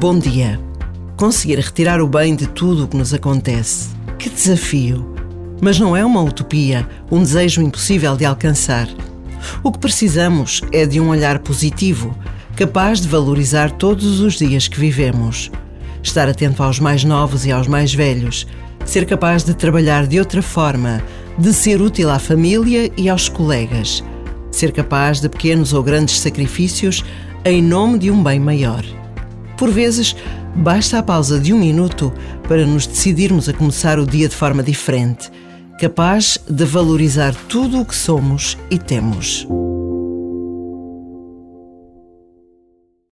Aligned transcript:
Bom 0.00 0.18
dia. 0.18 0.60
Conseguir 1.16 1.60
retirar 1.60 2.00
o 2.00 2.08
bem 2.08 2.34
de 2.34 2.48
tudo 2.48 2.84
o 2.84 2.88
que 2.88 2.96
nos 2.96 3.14
acontece. 3.14 3.90
Que 4.18 4.28
desafio! 4.28 5.14
Mas 5.60 5.78
não 5.78 5.96
é 5.96 6.04
uma 6.04 6.20
utopia, 6.20 6.88
um 7.12 7.20
desejo 7.20 7.62
impossível 7.62 8.16
de 8.16 8.24
alcançar. 8.24 8.88
O 9.62 9.70
que 9.70 9.78
precisamos 9.78 10.60
é 10.72 10.84
de 10.84 11.00
um 11.00 11.10
olhar 11.10 11.38
positivo, 11.38 12.18
capaz 12.56 13.00
de 13.00 13.06
valorizar 13.06 13.70
todos 13.70 14.18
os 14.20 14.34
dias 14.34 14.66
que 14.66 14.80
vivemos. 14.80 15.52
Estar 16.02 16.28
atento 16.28 16.60
aos 16.60 16.80
mais 16.80 17.04
novos 17.04 17.46
e 17.46 17.52
aos 17.52 17.68
mais 17.68 17.94
velhos, 17.94 18.48
ser 18.84 19.06
capaz 19.06 19.44
de 19.44 19.54
trabalhar 19.54 20.08
de 20.08 20.18
outra 20.18 20.42
forma, 20.42 21.00
de 21.38 21.52
ser 21.52 21.80
útil 21.80 22.10
à 22.10 22.18
família 22.18 22.90
e 22.96 23.08
aos 23.08 23.28
colegas, 23.28 24.02
ser 24.54 24.72
capaz 24.72 25.20
de 25.20 25.28
pequenos 25.28 25.72
ou 25.72 25.82
grandes 25.82 26.20
sacrifícios 26.20 27.04
em 27.44 27.62
nome 27.62 27.98
de 27.98 28.10
um 28.10 28.22
bem 28.22 28.40
maior. 28.40 28.84
Por 29.56 29.70
vezes, 29.70 30.16
basta 30.54 30.98
a 30.98 31.02
pausa 31.02 31.38
de 31.38 31.52
um 31.52 31.58
minuto 31.58 32.12
para 32.48 32.66
nos 32.66 32.86
decidirmos 32.86 33.48
a 33.48 33.52
começar 33.52 33.98
o 33.98 34.06
dia 34.06 34.28
de 34.28 34.34
forma 34.34 34.62
diferente, 34.62 35.30
capaz 35.78 36.38
de 36.48 36.64
valorizar 36.64 37.34
tudo 37.48 37.80
o 37.80 37.84
que 37.84 37.94
somos 37.94 38.56
e 38.70 38.78
temos. 38.78 39.46